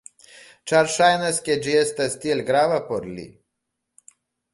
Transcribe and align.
Ĉar 0.69 0.87
ŝajnas 0.93 1.41
ke 1.47 1.57
ĝi 1.65 1.75
estas 1.81 2.15
tiel 2.23 2.41
grava 2.47 2.79
por 2.89 3.05
li. 3.19 3.27